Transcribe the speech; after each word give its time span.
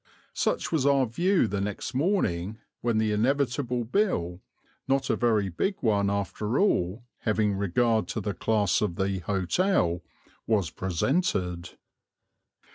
Such 0.33 0.71
was 0.71 0.83
our 0.87 1.05
view 1.05 1.47
the 1.47 1.61
next 1.61 1.93
morning, 1.93 2.57
when 2.79 2.97
the 2.97 3.11
inevitable 3.11 3.83
bill, 3.83 4.41
not 4.87 5.11
a 5.11 5.15
very 5.15 5.47
big 5.49 5.75
one 5.81 6.09
after 6.09 6.57
all, 6.57 7.03
having 7.19 7.53
regard 7.53 8.07
to 8.07 8.19
the 8.19 8.33
class 8.33 8.81
of 8.81 8.95
the 8.95 9.19
hotel, 9.19 10.01
was 10.47 10.71
presented. 10.71 11.77